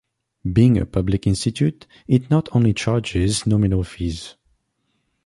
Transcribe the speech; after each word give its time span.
Being 0.51 0.79
a 0.79 0.87
public 0.87 1.27
institute, 1.27 1.85
it 2.07 2.31
not 2.31 2.49
only 2.55 2.73
charges 2.73 3.45
nominal 3.45 3.83
fees. 3.83 4.33